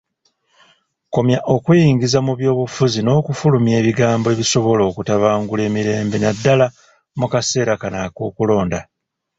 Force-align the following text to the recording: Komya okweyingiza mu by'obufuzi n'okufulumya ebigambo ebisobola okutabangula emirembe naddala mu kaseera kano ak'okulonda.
Komya 1.13 1.39
okweyingiza 1.55 2.19
mu 2.27 2.33
by'obufuzi 2.39 2.99
n'okufulumya 3.01 3.73
ebigambo 3.81 4.27
ebisobola 4.33 4.81
okutabangula 4.91 5.61
emirembe 5.69 6.17
naddala 6.19 6.65
mu 7.19 7.25
kaseera 7.31 7.73
kano 7.81 7.97
ak'okulonda. 8.05 8.79